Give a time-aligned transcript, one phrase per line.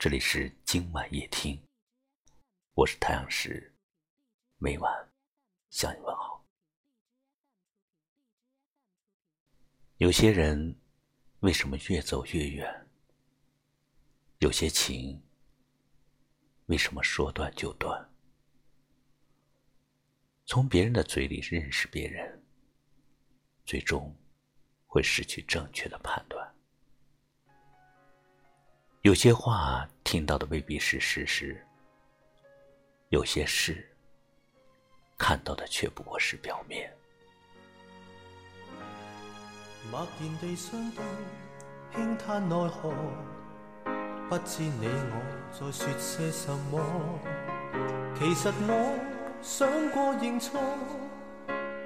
[0.00, 1.60] 这里是今晚夜听，
[2.72, 3.70] 我是太阳石，
[4.56, 5.12] 每晚
[5.68, 6.42] 向你问好。
[9.98, 10.74] 有些人
[11.40, 12.88] 为什么越走越远？
[14.38, 15.22] 有些情
[16.64, 18.10] 为什么说断就断？
[20.46, 22.42] 从别人的嘴里认识别人，
[23.66, 24.16] 最终
[24.86, 26.39] 会失去正确的判断。
[29.02, 31.58] 有些话听到的未必是事实，
[33.08, 33.88] 有些事
[35.16, 36.92] 看到的却不过是表面。
[39.90, 41.02] 默然地相对，
[41.94, 42.92] 轻叹奈何，
[44.28, 46.78] 不知你我在说些什么。
[48.18, 48.98] 其实我
[49.40, 50.60] 想过认错，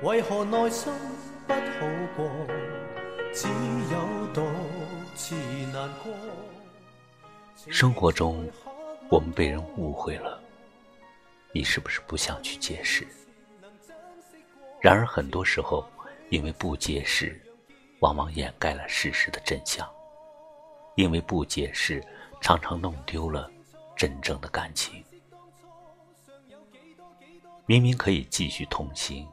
[0.03, 0.93] 为何内心
[1.47, 1.61] 不好
[2.17, 2.29] 过？
[3.33, 4.45] 只有独
[5.15, 5.37] 自
[5.73, 6.13] 难过。
[7.57, 8.47] 生活中，
[9.09, 10.43] 我们被人误会了，
[11.53, 13.07] 你是不是不想去解释？
[14.81, 15.87] 然而，很多时候，
[16.31, 17.41] 因为不解释，
[18.01, 19.87] 往往掩盖了事实的真相；
[20.97, 22.05] 因为不解释，
[22.41, 23.51] 常常弄丢了
[23.97, 25.03] 真正的感情。
[27.67, 29.27] 明明可以继续同行，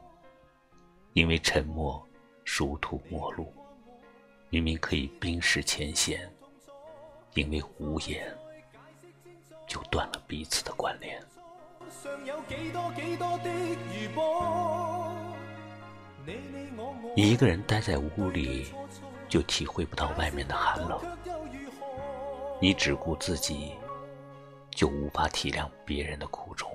[1.12, 2.02] 因为沉默
[2.44, 3.44] 殊途末路；
[4.48, 6.32] 明明可以冰释前嫌。
[7.34, 8.36] 因为无言，
[9.66, 11.20] 就断了彼此的关联。
[17.16, 18.66] 一个人待在屋里，
[19.28, 20.98] 就体会不到外面的寒冷；
[22.60, 23.72] 你只顾自己，
[24.70, 26.70] 就无法体谅别人的苦衷。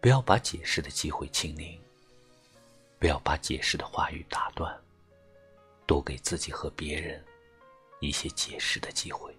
[0.00, 1.80] 不要把解释的机会清零，
[2.98, 4.78] 不要把解释的话语打断，
[5.86, 7.24] 多给自己和别人。
[8.04, 9.34] 一些解释的机会，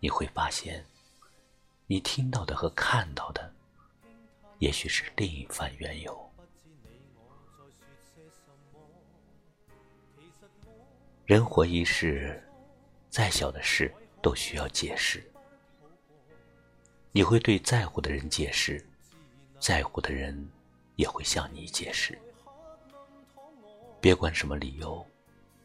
[0.00, 0.84] 你会发现，
[1.86, 3.54] 你听到的和看到的，
[4.58, 6.18] 也许是另一番缘由。
[11.26, 12.42] 人活一世，
[13.10, 15.22] 再小的事都需要解释。
[17.12, 18.84] 你会对在乎的人解释，
[19.58, 20.50] 在乎的人
[20.96, 22.18] 也会向你解释。
[24.00, 25.06] 别管什么理由，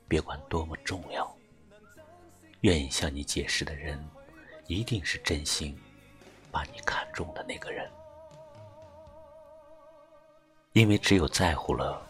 [0.07, 1.36] 别管多么重要。
[2.67, 3.97] 愿意向你解释的人，
[4.67, 5.73] 一定是真心
[6.51, 7.89] 把你看中的那个人。
[10.73, 12.05] 因为只有在乎了，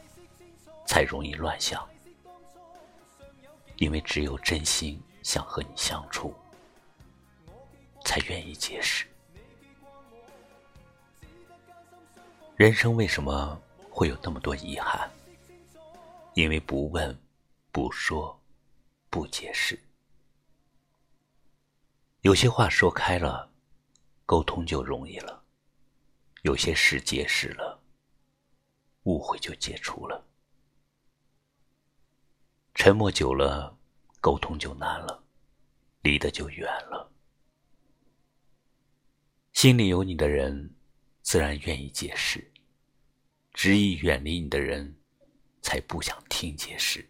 [0.83, 1.87] 才容易乱想；
[3.75, 6.33] 因为只有真心想和你相处，
[8.03, 9.05] 才愿意解释。
[12.55, 15.07] 人生为什么会有那么多遗憾？
[16.33, 17.15] 因为不问、
[17.71, 18.35] 不说、
[19.11, 19.79] 不解释。
[22.27, 23.49] 有些话说开了，
[24.25, 25.45] 沟通就容易了；
[26.41, 27.81] 有些事解释了，
[29.03, 30.27] 误会就解除了。
[32.75, 33.77] 沉默久了，
[34.19, 35.23] 沟通就难了，
[36.01, 37.09] 离得就远了。
[39.53, 40.75] 心里有你的人，
[41.21, 42.41] 自然愿意解释；
[43.53, 44.93] 执意远离你的人，
[45.61, 47.09] 才不想听解释。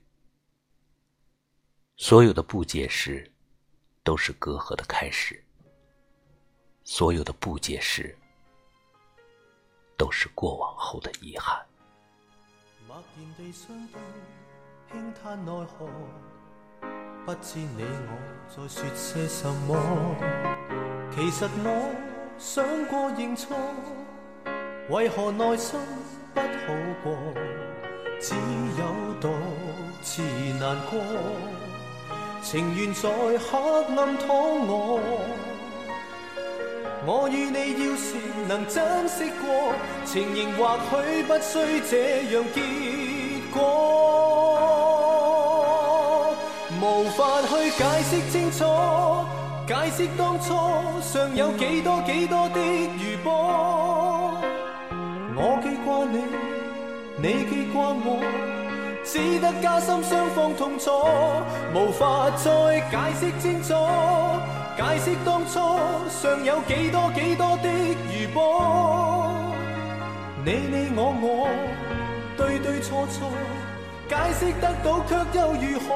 [1.96, 3.34] 所有的不解释。
[4.08, 5.44] 都是隔阂的开始，
[6.86, 8.18] 所有的不解释，
[9.98, 11.62] 都是过往后的遗憾。
[12.88, 14.00] 默然地相对，
[14.90, 15.90] 轻叹奈何，
[17.26, 18.18] 不知你我
[18.48, 19.76] 在说些什么。
[21.14, 21.94] 其实我
[22.40, 23.58] 想过认错，
[24.90, 25.78] 为何内心
[26.34, 26.48] 不好
[27.04, 27.14] 过？
[28.22, 28.34] 只
[28.80, 29.28] 有独
[30.02, 30.22] 自
[30.58, 30.98] 难过。
[32.42, 33.58] 情愿在黑
[33.98, 34.28] 暗躺
[34.68, 35.00] 卧，
[37.06, 38.16] 我与你要是
[38.48, 39.74] 能珍惜过，
[40.06, 42.62] 情形或许不需这样结
[43.54, 43.60] 果。
[46.80, 48.64] 无法去解释清楚，
[49.68, 50.54] 解释当初
[51.02, 54.40] 尚有几多几多的余波。
[55.36, 56.24] 我记挂你，
[57.18, 58.10] 你记挂我。
[59.10, 60.92] 只得加深双方痛楚，
[61.74, 63.74] 无法再解释清楚，
[64.76, 65.60] 解释当初
[66.10, 67.70] 尚有几多几多的
[68.12, 69.32] 余波。
[70.44, 71.48] 你你我我，
[72.36, 73.32] 对对错错，
[74.10, 75.90] 解释得到却又如何？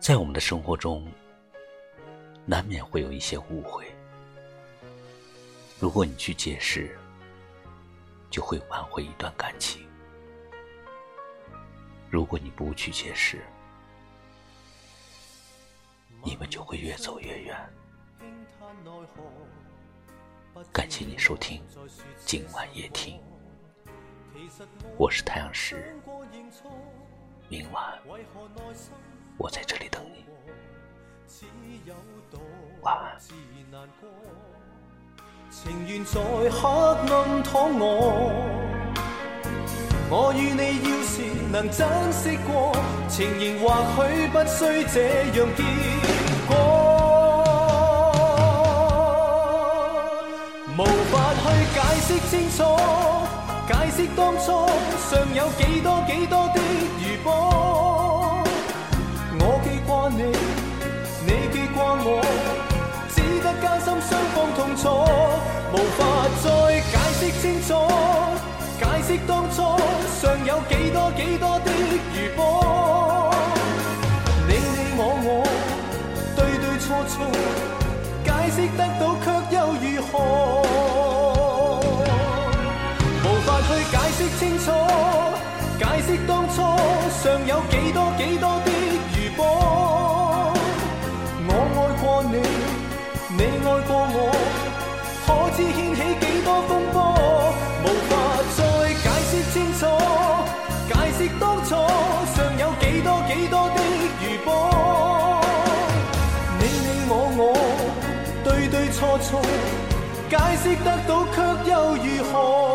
[0.00, 1.06] 在我们的生活中，
[2.46, 3.84] 难免会有一些误会。
[5.78, 6.96] 如果你去解释，
[8.30, 9.86] 就会挽回一段感情。
[12.10, 13.44] 如果你不去解释，
[16.22, 17.56] 你们就会越走越远。
[20.72, 21.62] 感谢你收听
[22.24, 23.20] 今晚夜听，
[24.96, 25.94] 我是太阳石，
[27.48, 28.00] 明晚
[29.36, 30.24] 我在这里等你，
[32.80, 33.20] 晚安。
[35.50, 36.20] 情愿在
[36.50, 38.32] 黑暗躺卧，
[40.10, 42.76] 我与你要是能珍惜过，
[43.08, 43.64] 情形或
[43.96, 44.96] 许不需这
[45.38, 45.62] 样结
[46.48, 46.50] 果。
[50.76, 51.44] 无法去
[51.74, 52.58] 解释清楚，
[53.66, 54.46] 解释当初
[55.08, 56.60] 尚有几多几多的
[57.00, 58.44] 余波。
[59.38, 60.22] 我记挂你，
[61.24, 62.06] 你记挂我，
[63.14, 64.84] 只得艰辛双方痛楚，
[65.72, 66.00] 无法
[66.42, 66.46] 再
[66.80, 67.68] 解释清楚，
[68.78, 69.56] 解释当初
[70.20, 71.66] 尚有几多几多的
[72.14, 72.40] 余波。
[74.48, 74.58] 你你
[74.96, 75.28] 我我，
[76.36, 77.14] 对对错错，
[78.24, 79.26] 解释得到却
[79.56, 80.12] 又如何？
[83.24, 84.66] 无法去解释清楚，
[85.78, 86.56] 解释当初
[87.22, 88.68] 尚有几多几多的
[95.56, 96.96] 知掀起几多风波？
[97.82, 98.12] 无法
[98.56, 98.60] 再
[98.92, 99.80] 解释清楚，
[100.86, 101.70] 解释当初
[102.34, 103.76] 尚有几多几多的
[104.20, 104.46] 余波。
[106.58, 107.40] 你你我我，
[108.44, 109.40] 对对错错，
[110.28, 111.36] 解释得到却
[111.70, 112.65] 又如何？